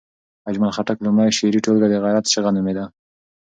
اجمل 0.49 0.71
خټک 0.75 0.97
لومړۍ 1.05 1.29
شعري 1.37 1.59
ټولګه 1.65 1.87
د 1.89 1.95
غیرت 2.03 2.25
چغه 2.33 2.49
نومېده. 2.55 2.85